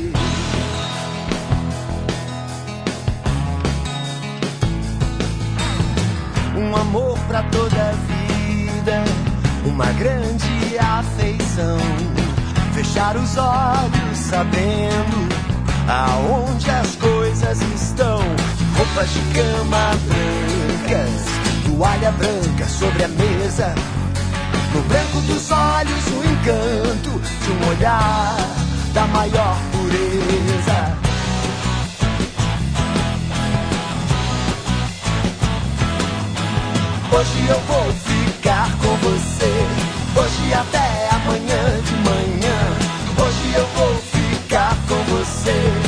[6.58, 9.04] um amor pra toda a vida,
[9.66, 11.78] uma grande afeição.
[12.74, 15.28] Fechar os olhos sabendo
[15.88, 18.20] aonde as coisas estão.
[18.76, 21.24] Roupas de cama brancas,
[21.64, 23.74] toalha branca sobre a mesa.
[24.74, 28.36] No branco dos olhos, o encanto de um olhar
[28.92, 31.06] da maior pureza.
[37.12, 39.55] Hoje eu vou ficar com você.
[40.52, 42.58] Até amanhã de manhã.
[43.18, 45.85] Hoje eu vou ficar com você.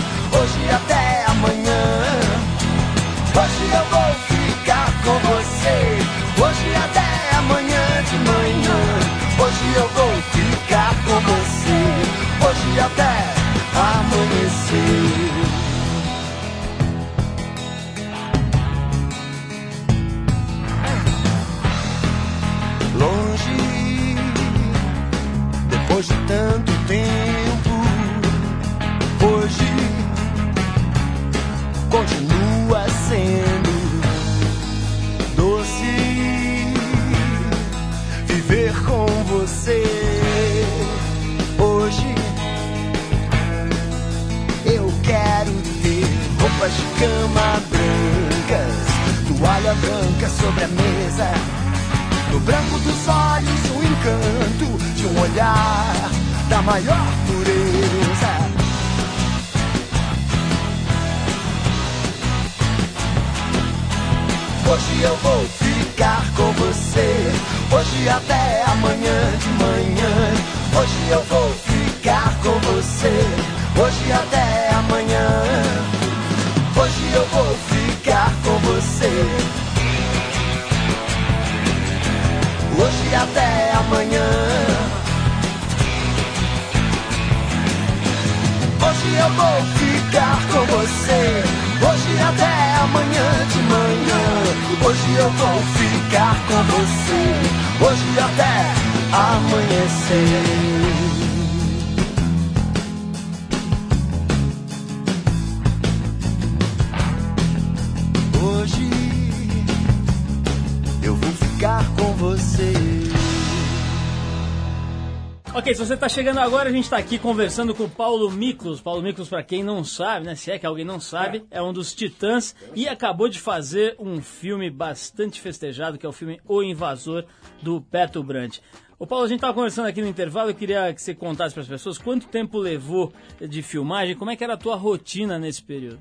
[116.09, 118.81] Está chegando agora, a gente está aqui conversando com o Paulo Miklos.
[118.81, 120.35] Paulo Miklos, para quem não sabe, né?
[120.35, 124.23] Se é que alguém não sabe, é um dos titãs e acabou de fazer um
[124.23, 127.27] filme bastante festejado, que é o filme O Invasor,
[127.61, 128.63] do Beto Brandt.
[128.99, 131.63] Ô Paulo, a gente estava conversando aqui no intervalo, eu queria que você contasse para
[131.63, 135.63] as pessoas quanto tempo levou de filmagem, como é que era a tua rotina nesse
[135.63, 136.01] período?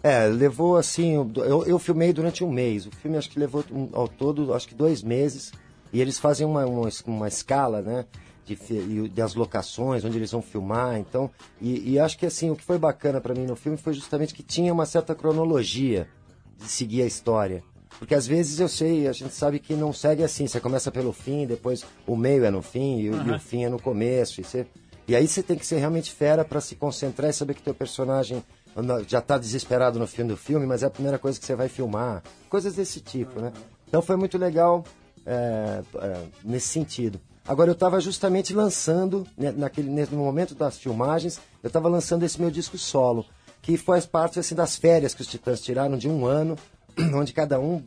[0.00, 1.14] É, levou assim.
[1.14, 2.86] Eu, eu filmei durante um mês.
[2.86, 5.52] O filme acho que levou ao todo, acho que dois meses.
[5.92, 8.04] E eles fazem uma, uma, uma escala, né?
[8.56, 10.98] De, e das locações, onde eles vão filmar.
[10.98, 11.30] Então,
[11.60, 14.32] e, e acho que assim, o que foi bacana pra mim no filme foi justamente
[14.34, 16.08] que tinha uma certa cronologia
[16.56, 17.62] de seguir a história.
[17.98, 20.46] Porque às vezes eu sei, a gente sabe que não segue assim.
[20.46, 23.64] Você começa pelo fim, depois o meio é no fim e, o- e o fim
[23.64, 24.40] é no começo.
[24.40, 24.66] E, você-
[25.08, 27.74] e aí você tem que ser realmente fera pra se concentrar e saber que teu
[27.74, 28.42] personagem
[29.08, 31.68] já tá desesperado no fim do filme, mas é a primeira coisa que você vai
[31.68, 32.22] filmar.
[32.48, 33.52] Coisas desse tipo, né?
[33.88, 34.84] Então foi muito legal
[35.26, 37.20] é, é, nesse sentido.
[37.48, 42.38] Agora eu estava justamente lançando, né, naquele, no momento das filmagens, eu estava lançando esse
[42.38, 43.24] meu disco solo,
[43.62, 46.58] que faz parte assim, das férias que os Titãs tiraram de um ano,
[47.14, 47.82] onde cada um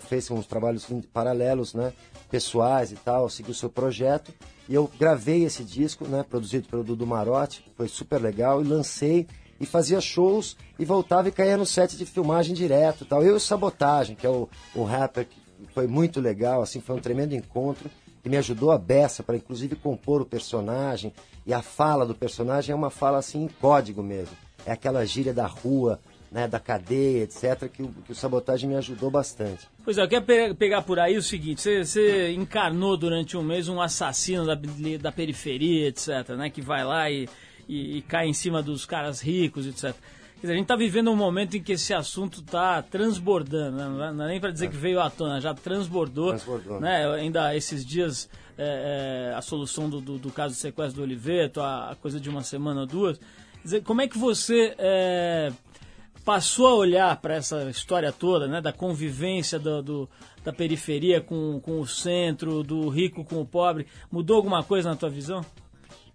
[0.00, 1.92] fez uns trabalhos paralelos, né,
[2.28, 4.34] pessoais e tal, seguiu seu projeto.
[4.68, 9.28] E eu gravei esse disco, né, produzido pelo Dudu Marotti, foi super legal, e lancei
[9.60, 13.22] e fazia shows e voltava e caía no set de filmagem direto tal.
[13.22, 15.38] Eu e o Sabotagem, que é o, o rapper que
[15.72, 17.88] foi muito legal, assim, foi um tremendo encontro
[18.24, 21.12] que me ajudou a beça para inclusive compor o personagem
[21.46, 24.34] e a fala do personagem é uma fala assim em código mesmo.
[24.64, 26.00] É aquela gíria da rua,
[26.32, 29.68] né, da cadeia, etc, que o, que o Sabotagem me ajudou bastante.
[29.84, 33.68] Pois é, eu quero pe- pegar por aí o seguinte, você, encarnou durante um mês
[33.68, 34.58] um assassino da,
[34.98, 37.28] da periferia, etc, né, que vai lá e,
[37.68, 39.94] e, e cai em cima dos caras ricos, etc.
[40.44, 43.88] Dizer, a gente está vivendo um momento em que esse assunto está transbordando, né?
[44.12, 46.28] não é- é nem para dizer que veio à tona, já transbordou.
[46.28, 47.06] Transbordou, né?
[47.14, 48.28] Ainda esses dias,
[48.58, 52.20] é, é, a solução do, do, do caso de sequestro do Oliveto, a, a coisa
[52.20, 53.18] de uma semana ou duas.
[53.64, 55.50] Dizer, como é que você é,
[56.26, 60.08] passou a olhar para essa história toda, né, da convivência do, do-
[60.44, 64.96] da periferia com, com o centro, do rico com o pobre, mudou alguma coisa na
[64.96, 65.42] tua visão?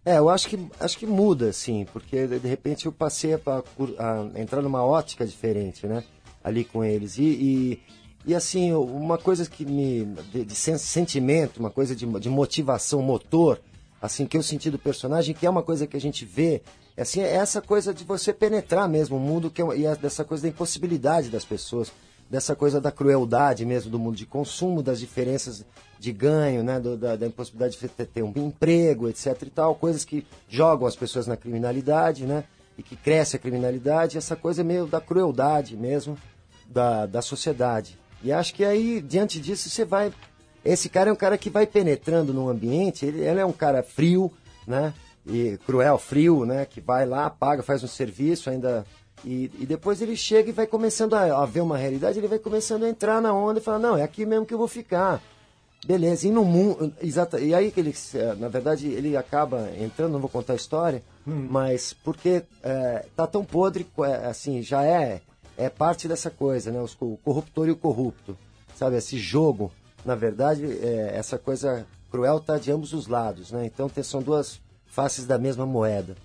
[0.09, 3.37] É, eu acho que, acho que muda, sim, porque de repente eu passei a,
[3.99, 6.03] a- entrar numa ótica diferente, né?
[6.43, 7.19] Ali com eles.
[7.19, 7.79] E, e,
[8.25, 10.05] e, assim, uma coisa que me.
[10.31, 13.61] de, de sen- sentimento, uma coisa de, de motivação, motor,
[14.01, 16.63] assim, que eu senti do personagem, que é uma coisa que a gente vê,
[16.97, 19.95] é, assim, é essa coisa de você penetrar mesmo o mundo, que é, e é
[19.95, 21.91] dessa coisa da impossibilidade das pessoas
[22.29, 25.65] dessa coisa da crueldade mesmo do mundo de consumo, das diferenças
[25.97, 30.05] de ganho, né, do- da, da impossibilidade de ter, um emprego, etc e tal, coisas
[30.05, 32.43] que jogam as pessoas na criminalidade, né,
[32.77, 36.17] e que cresce a criminalidade, essa coisa meio da crueldade mesmo
[36.67, 37.97] da, da sociedade.
[38.23, 40.13] E acho que aí, diante disso, você vai.
[40.63, 43.81] Esse cara é um cara que vai penetrando no ambiente, ele, ele é um cara
[43.81, 44.31] frio,
[44.67, 44.93] né?
[45.25, 46.65] E cruel, frio, né?
[46.65, 48.85] Que vai lá, paga, faz um serviço, ainda.
[49.23, 52.39] E, e depois ele chega e vai começando a, a ver uma realidade, ele vai
[52.39, 55.21] começando a entrar na onda e falar, não, é aqui mesmo que eu vou ficar.
[55.85, 56.93] Beleza, e no mundo.
[57.01, 60.55] Exata, e aí que ele, eh, na verdade, ele acaba entrando, não vou contar a
[60.57, 65.21] história, mas porque é, tá tão podre, é, assim, já é,
[65.57, 66.81] é parte dessa coisa, né?
[66.81, 68.37] Os, o corruptor e o corrupto.
[68.75, 69.71] Sabe, esse jogo,
[70.05, 73.65] na verdade, é, essa coisa cruel tá de ambos os lados, né?
[73.65, 76.15] Então são duas faces da mesma moeda.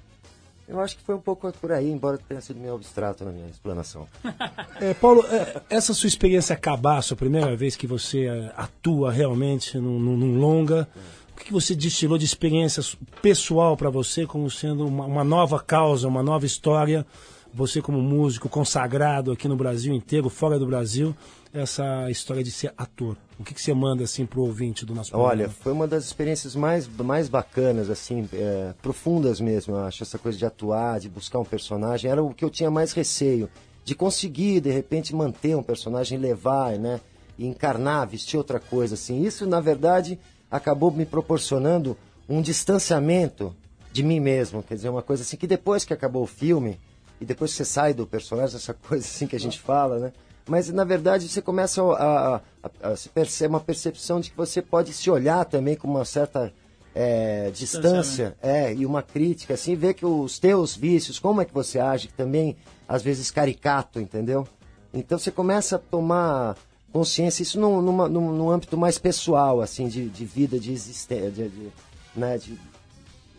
[0.66, 3.46] Eu acho que foi um pouco por aí, embora tenha sido meio abstrato na minha
[3.48, 4.06] explanação.
[4.80, 9.78] É, Paulo, é, essa sua experiência cabaço, a primeira vez que você é, atua realmente
[9.78, 10.88] num, num- longa,
[11.36, 12.82] o que você destilou de experiência
[13.22, 17.06] pessoal para você como sendo uma, uma nova causa, uma nova história?
[17.52, 21.14] Você como músico consagrado aqui no Brasil inteiro, fora do Brasil,
[21.54, 23.16] essa história de ser ator.
[23.38, 25.54] O que, que você manda assim pro ouvinte do nosso Olha, programa?
[25.60, 30.36] foi uma das experiências mais, mais bacanas, assim, é, profundas mesmo, eu acho, essa coisa
[30.36, 33.48] de atuar, de buscar um personagem, era o que eu tinha mais receio,
[33.84, 37.00] de conseguir, de repente, manter um personagem, levar, né,
[37.38, 39.22] e encarnar, vestir outra coisa, assim.
[39.22, 40.18] Isso, na verdade,
[40.50, 41.96] acabou me proporcionando
[42.28, 43.54] um distanciamento
[43.92, 46.80] de mim mesmo, quer dizer, uma coisa assim, que depois que acabou o filme,
[47.20, 50.12] e depois que você sai do personagem, essa coisa assim que a gente fala, né,
[50.48, 52.40] mas na verdade você começa a, a,
[52.82, 56.52] a, se perceber uma percepção de que você pode se olhar também com uma certa
[56.94, 61.52] é, distância é, e uma crítica, assim, ver que os teus vícios, como é que
[61.52, 64.46] você age, que também às vezes caricato, entendeu?
[64.92, 66.56] Então você começa a tomar
[66.92, 71.30] consciência, isso num, numa, num, num âmbito mais pessoal, assim, de, de vida, de existência,
[71.30, 71.72] de, de,
[72.14, 72.56] né, de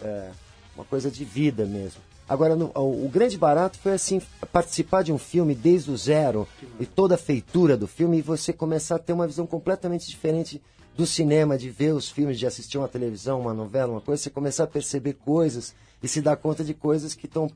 [0.01, 0.32] é,
[0.76, 2.01] uma coisa de vida mesmo.
[2.28, 4.21] Agora, no- o, o grande barato foi assim
[4.51, 6.47] participar de um filme desde o zero
[6.80, 10.61] e toda a feitura do filme e você começar a ter uma visão completamente diferente
[10.97, 14.30] do cinema, de ver os filmes, de assistir uma televisão, uma novela, uma coisa, você
[14.30, 17.49] começar a perceber coisas e se dar conta de coisas que estão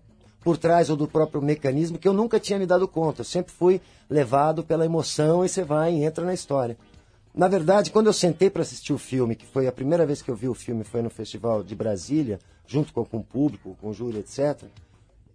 [0.44, 3.22] por trás ou do próprio mecanismo que eu nunca tinha me dado conta.
[3.22, 6.78] Eu sempre fui levado pela emoção e você vai e entra na história.
[7.40, 10.30] Na verdade, quando eu sentei para assistir o filme, que foi a primeira vez que
[10.30, 12.38] eu vi o filme, foi no Festival de Brasília,
[12.68, 14.64] junto com, com o público, com o júri, etc.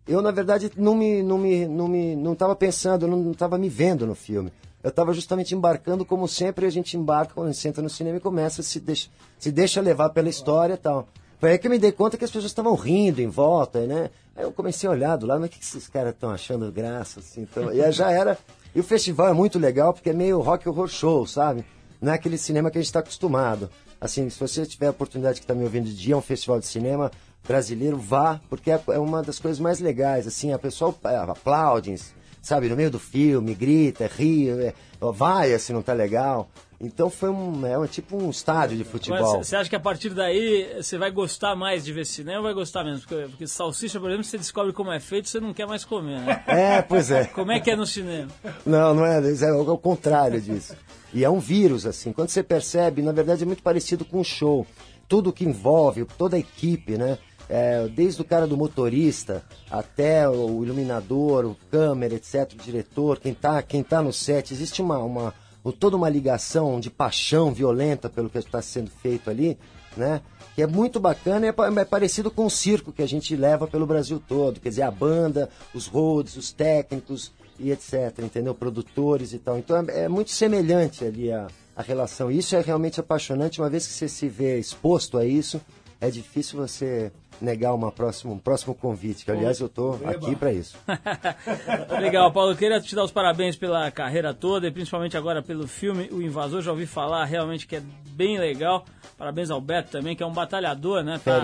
[0.07, 3.71] Eu, na verdade, não me, não me, não me, não estava pensando, não estava me
[3.71, 4.53] vendo no filme.
[4.83, 8.19] Eu estava justamente embarcando, como sempre a gente embarca quando a gente senta no cinema
[8.19, 11.09] e começa se deixa, se deixa levar pela história e tal.
[11.39, 14.11] Foi aí que eu me dei conta que as pessoas estavam rindo em volta, né?
[14.37, 16.71] Aí eu comecei a olhar do lado, mas o que que esses caras estão achando
[16.71, 17.41] graça, assim?
[17.51, 18.37] Então, e já era...
[18.75, 21.65] E o festival é muito legal porque é meio rock horror show, sabe?
[22.05, 23.71] Não é aquele cinema que a gente está acostumado.
[23.99, 26.61] Assim, se você tiver a oportunidade que está me ouvindo de dia, é um festival
[26.61, 27.11] de cinema
[27.49, 31.95] brasileiro, vá, porque é é uma das coisas mais legais, assim, a pessoa é, aplaude,
[32.43, 36.51] sabe, no meio do filme, grita, ri, é, vai, assim, não tá legal.
[36.85, 39.43] Então foi um, é um tipo um estádio de futebol.
[39.43, 42.55] Você acha que a partir daí você vai gostar mais de ver cinema ou vai
[42.55, 43.05] gostar menos?
[43.05, 46.21] Porque, porque salsicha, por exemplo, você descobre como é feito, você não quer mais comer,
[46.21, 46.45] né?
[46.55, 47.25] É, pois é.
[47.25, 48.29] Como é que é no cinema?
[48.65, 50.77] Não, não é, é o contrário disso.
[51.13, 52.13] E é um vírus, assim.
[52.13, 54.67] Quando você percebe, na verdade é muito parecido com um show.
[55.09, 57.19] Tudo que envolve, toda a equipe, né?
[57.49, 63.35] É, desde o cara do motorista até o iluminador, o câmera, etc., o diretor, quem
[63.35, 65.35] tá, quem tá no set, existe uma, uma,
[65.65, 69.59] o- toda uma ligação de paixão violenta pelo que está sendo feito ali,
[69.97, 70.21] né?
[70.55, 73.87] Que é muito bacana é, é parecido com o circo que a gente leva pelo
[73.87, 74.61] Brasil todo.
[74.61, 78.55] Quer dizer, a banda, os roads, os técnicos e etc, entendeu?
[78.55, 79.59] Produtores e tal.
[79.59, 82.31] Então é, é muito semelhante ali a, a relação.
[82.31, 83.61] Isso é realmente apaixonante.
[83.61, 85.61] Uma vez que você se vê exposto a isso,
[86.01, 87.11] é difícil você
[87.41, 89.25] negar uma próxima, um próximo convite.
[89.25, 90.77] Que, aliás, eu tô aqui para isso.
[92.01, 92.53] Legal, Paulo.
[92.53, 96.23] Eu queria te dar os parabéns pela carreira toda e principalmente agora pelo filme O
[96.23, 96.63] Invasor.
[96.63, 98.85] Já ouvi falar realmente que é bem legal.
[99.17, 101.21] Parabéns ao Beto também, que é um batalhador, né?
[101.23, 101.41] Tá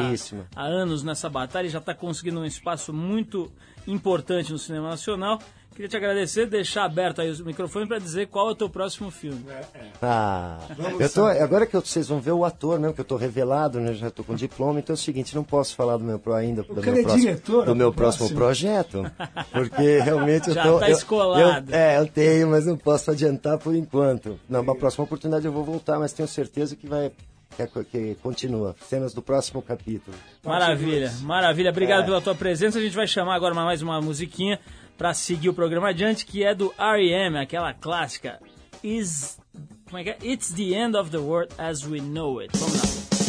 [0.55, 3.51] há anos nessa batalha e já está conseguindo um espaço muito
[3.87, 5.39] importante no cinema nacional.
[5.81, 9.11] Queria te agradecer, deixar aberto aí o microfone para dizer qual é o teu próximo
[9.11, 9.43] filme.
[10.03, 10.59] Ah,
[10.99, 12.93] eu tô, agora que eu- vocês vão ver o ator, né?
[12.93, 13.95] Que eu tô revelado, né?
[13.95, 16.63] Já tô com diploma, então é o seguinte, não posso falar do meu pro ainda
[16.63, 18.39] do meu é próximo, diretor, do meu próximo próximo.
[18.39, 19.11] projeto,
[19.51, 21.71] porque realmente eu Já tô tá eu- escolado.
[21.73, 24.39] eu- é, eu tenho, mas não posso adiantar por enquanto.
[24.51, 27.11] Na próxima oportunidade eu vou voltar, mas tenho certeza que vai
[27.57, 28.77] que, que continua.
[28.89, 30.17] Cenas do próximo capítulo.
[30.45, 31.71] Maravilha, maravilha.
[31.71, 32.05] Obrigado É.
[32.07, 32.79] pela tua presença.
[32.79, 34.59] A gente vai chamar agora mais uma musiquinha
[35.01, 38.39] para seguir o programa adiante, que é do R.E.M., aquela clássica
[38.85, 39.39] Is
[39.87, 40.19] como é que é?
[40.23, 42.51] It's the end of the world as we know it.
[42.55, 42.75] Vamos
[43.15, 43.20] lá.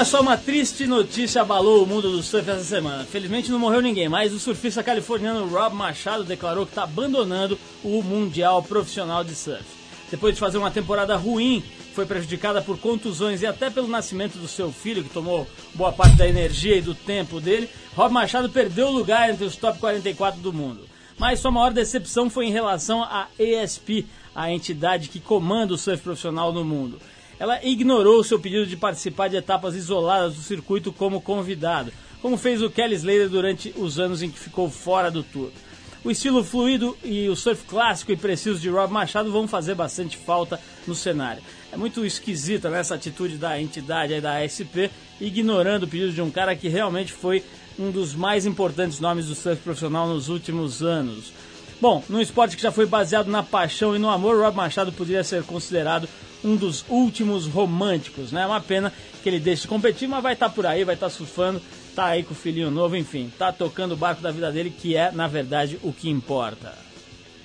[0.00, 3.04] Olha só, uma triste notícia abalou o mundo do surf essa semana.
[3.04, 8.02] Felizmente não morreu ninguém, mas o surfista californiano Rob Machado declarou que está abandonando o
[8.02, 9.62] Mundial Profissional de Surf.
[10.10, 11.62] Depois de fazer uma temporada ruim,
[11.94, 16.16] foi prejudicada por contusões e até pelo nascimento do seu filho, que tomou boa parte
[16.16, 20.40] da energia e do tempo dele, Rob Machado perdeu o lugar entre os top 44
[20.40, 20.88] do mundo.
[21.18, 26.02] Mas sua maior decepção foi em relação à ESP, a entidade que comanda o surf
[26.02, 26.98] profissional no mundo.
[27.40, 32.60] Ela ignorou seu pedido de participar de etapas isoladas do circuito como convidado, como fez
[32.60, 35.50] o Kelly Slater durante os anos em que ficou fora do Tour.
[36.04, 40.18] O estilo fluido e o surf clássico e preciso de Rob Machado vão fazer bastante
[40.18, 41.42] falta no cenário.
[41.72, 46.20] É muito esquisita né, essa atitude da entidade aí da ASP, ignorando o pedido de
[46.20, 47.42] um cara que realmente foi
[47.78, 51.32] um dos mais importantes nomes do surf profissional nos últimos anos.
[51.80, 55.24] Bom, num esporte que já foi baseado na paixão e no amor, Rob Machado poderia
[55.24, 56.06] ser considerado
[56.44, 58.42] um dos últimos românticos, né?
[58.42, 61.08] É uma pena que ele deixe de competir, mas vai estar por aí, vai estar
[61.08, 61.60] surfando,
[61.96, 64.94] tá aí com o filhinho novo, enfim, tá tocando o barco da vida dele, que
[64.94, 66.74] é, na verdade, o que importa.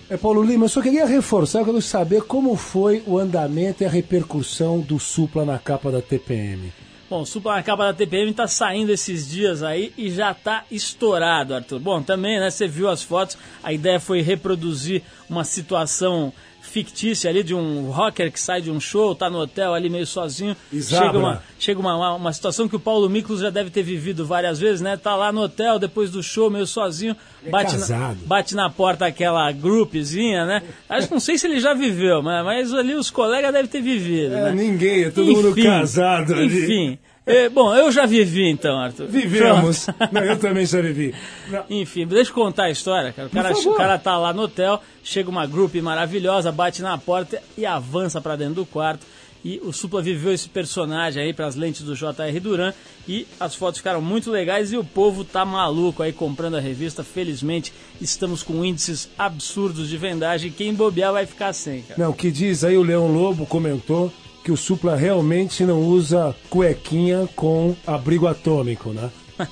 [0.09, 3.85] É, Paulo Lima, eu só queria reforçar, eu quero saber como foi o andamento e
[3.85, 6.71] a repercussão do Supla na capa da TPM.
[7.15, 11.55] Bom, o na capa da TPM tá saindo esses dias aí e já tá estourado,
[11.55, 11.79] Arthur.
[11.79, 17.41] Bom, também, né, você viu as fotos, a ideia foi reproduzir uma situação fictícia ali
[17.41, 20.57] de um rocker que sai de um show, tá no hotel ali meio sozinho.
[20.73, 21.05] Isabra.
[21.05, 24.25] Chega, uma, chega uma, uma, uma situação que o Paulo Miklos já deve ter vivido
[24.25, 24.97] várias vezes, né?
[24.97, 28.17] Tá lá no hotel depois do show, meio sozinho, é bate, na, casado.
[28.25, 30.63] bate na porta aquela groupzinha, né?
[30.89, 33.81] Acho que não sei se ele já viveu, mas, mas ali os colegas devem ter
[33.81, 34.35] vivido.
[34.35, 34.51] É, né?
[34.51, 36.45] ninguém, é todo mundo casado ali.
[36.45, 36.99] Enfim.
[37.25, 39.07] É, bom, eu já vivi então, Arthur.
[39.07, 39.87] Vivemos.
[40.11, 41.13] Não, eu também já vivi.
[41.49, 43.27] Não, Enfim, deixa eu contar a história, cara.
[43.27, 47.41] O cara, o cara tá lá no hotel, chega uma group maravilhosa, bate na porta
[47.57, 49.05] e avança pra dentro do quarto.
[49.43, 52.39] E o Supla viveu esse personagem aí pras lentes do J.R.
[52.39, 52.73] Duran
[53.07, 57.03] e as fotos ficaram muito legais e o povo tá maluco aí comprando a revista.
[57.03, 57.71] Felizmente,
[58.01, 60.51] estamos com índices absurdos de vendagem.
[60.51, 62.01] Quem bobear vai ficar sem, cara.
[62.01, 64.11] Não, o que diz aí o Leão Lobo comentou
[64.45, 69.09] que o Supla realmente não usa cuequinha com abrigo atômico, né?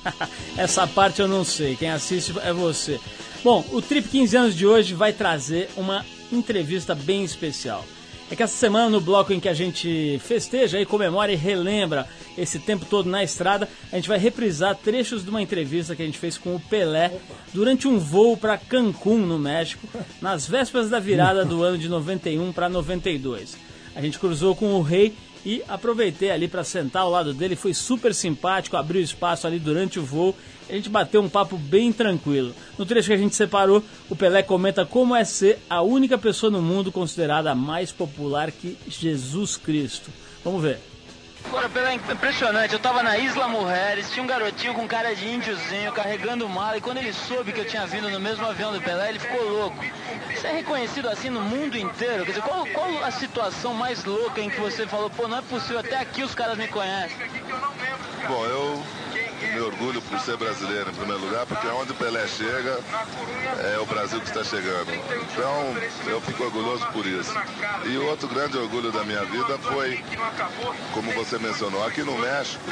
[0.56, 3.00] Essa parte eu não sei, quem assiste é você.
[3.42, 7.84] Bom, o Trip 15 anos de hoje vai trazer uma entrevista bem especial.
[8.30, 12.08] É que essa semana, no bloco em que a gente festeja e comemora e relembra
[12.38, 16.06] esse tempo todo na estrada, a gente vai reprisar trechos de uma entrevista que a
[16.06, 17.12] gente fez com o Pelé
[17.52, 19.88] durante um voo para Cancún, no México,
[20.22, 23.73] nas vésperas da virada do ano de 91 para 92.
[23.94, 25.14] A gente cruzou com o rei
[25.44, 29.98] e aproveitei ali para sentar ao lado dele, foi super simpático, abriu espaço ali durante
[29.98, 30.34] o voo.
[30.68, 32.54] A gente bateu um papo bem tranquilo.
[32.78, 36.50] No trecho que a gente separou, o Pelé comenta como é ser a única pessoa
[36.50, 40.10] no mundo considerada mais popular que Jesus Cristo.
[40.42, 40.93] Vamos ver.
[41.46, 42.72] Agora, impressionante.
[42.72, 46.80] Eu tava na Isla Mujeres, tinha um garotinho com cara de índiozinho carregando mala, e
[46.80, 49.76] quando ele soube que eu tinha vindo no mesmo avião do Pelé, ele ficou louco.
[50.34, 52.24] Você é reconhecido assim no mundo inteiro?
[52.24, 55.42] Quer dizer, qual, qual a situação mais louca em que você falou, pô, não é
[55.42, 57.16] possível, até aqui os caras me conhecem?
[58.26, 58.82] Bom, eu
[59.42, 62.78] me orgulho por ser brasileiro em primeiro lugar, porque onde o Pelé chega,
[63.74, 64.92] é o Brasil que está chegando.
[64.92, 65.76] Então,
[66.06, 67.32] eu fico orgulhoso por isso.
[67.84, 70.02] E outro grande orgulho da minha vida foi,
[70.92, 72.62] como você mencionou, aqui no México,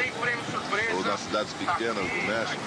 [0.94, 2.60] ou nas cidades pequenas do México,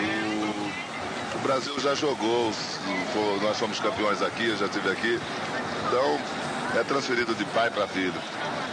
[0.00, 2.52] o, o Brasil já jogou,
[3.42, 5.20] nós fomos campeões aqui, eu já estive aqui.
[5.88, 6.20] Então,
[6.76, 8.20] é transferido de pai para filho.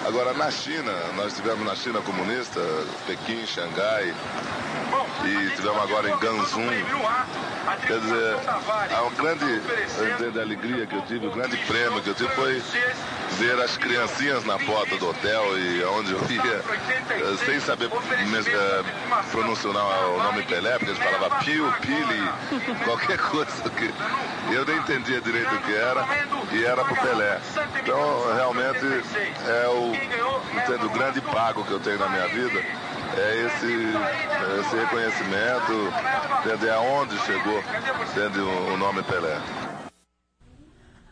[0.07, 2.59] Agora, na China, nós tivemos na China comunista,
[3.07, 4.13] Pequim, Xangai,
[5.25, 6.69] e tivemos agora em Ganzum.
[7.87, 8.35] Quer dizer,
[8.93, 12.61] a grande alegria que eu tive, o grande prêmio que eu tive foi
[13.39, 18.83] ver as criancinhas na porta do hotel e onde eu ia, eh, sem saber eh,
[19.31, 23.93] pronunciar o nome Pelé, porque eles falavam Pio, Pili, qualquer coisa que
[24.53, 26.05] eu nem entendia direito o que era,
[26.51, 27.41] e era pro Pelé.
[27.85, 29.93] Então, realmente, é o,
[30.57, 32.59] entendo, o grande pago que eu tenho na minha vida
[33.15, 33.67] é esse,
[34.59, 35.93] esse reconhecimento,
[36.43, 37.59] entender aonde chegou,
[38.09, 39.39] entende, o, nome Pelé.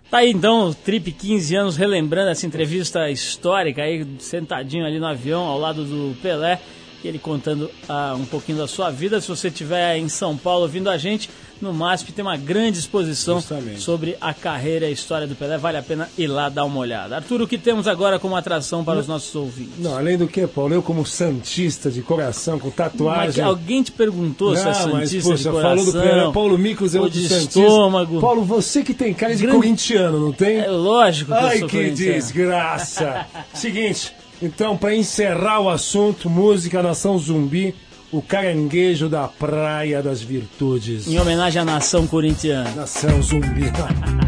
[0.10, 5.06] Tá aí então o Trip 15 anos relembrando essa entrevista histórica aí, sentadinho ali no
[5.06, 6.60] avião ao lado do Pelé,
[7.04, 9.22] ele contando ah, um pouquinho da sua vida.
[9.22, 11.30] Se você estiver em São Paulo ouvindo a gente,
[11.64, 13.80] no MASP tem uma grande exposição Justamente.
[13.82, 15.58] sobre a carreira e a história do Pelé.
[15.58, 17.16] Vale a pena ir lá dar uma olhada.
[17.16, 19.80] Arthur, o que temos agora como atração para os nossos ouvintes?
[19.80, 23.44] Não, além do que, Paulo, eu como santista de coração, com Mas tatuagem...
[23.44, 26.58] alguém te perguntou se é Não, mas, Santista de poxa, coração, falou do Pelé, Paulo
[26.58, 27.60] Micos é outro de Santista.
[27.60, 28.20] estômago.
[28.22, 30.58] Paulo, você que tem cara de Grande- corintiano, não tem?
[30.60, 33.26] É lógico que eu Ai, sou que desgraça!
[33.54, 37.74] Seguinte, então, para encerrar o assunto, música Nação Zumbi,
[38.14, 41.08] o caranguejo da Praia das Virtudes.
[41.08, 42.70] Em homenagem à nação corintiana.
[42.76, 43.64] Nação Zumbi.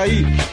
[0.00, 0.49] aí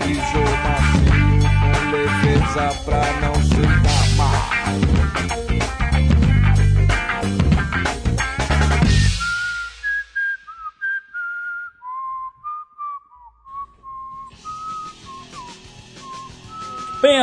[0.00, 5.53] Pisou macio, com leveza pra não se dar mal.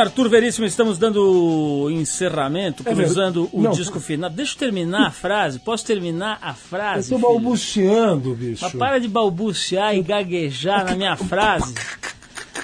[0.02, 3.70] Arthur Veríssimo, estamos dando encerramento, É cruzando o Não.
[3.72, 4.28] disco final.
[4.30, 5.58] Deixa eu terminar a frase.
[5.58, 7.08] Posso terminar a Eu frase?
[7.10, 7.28] tô filho?
[7.28, 8.62] balbuciando, bicho.
[8.64, 11.74] Mas para de balbuciar e gaguejar na minha frase.